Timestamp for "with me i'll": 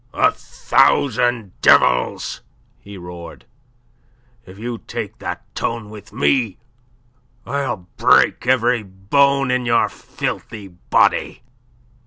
5.91-7.87